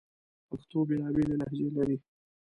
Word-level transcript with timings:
پښتو 0.49 0.77
بیلابیلي 0.89 1.35
لهجې 1.41 1.67
لري 1.75 1.97